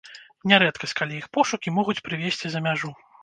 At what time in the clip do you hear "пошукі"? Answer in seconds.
1.37-1.75